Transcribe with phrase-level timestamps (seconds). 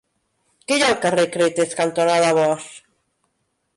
[0.69, 2.73] Què hi ha al carrer Cretes cantonada Bosch?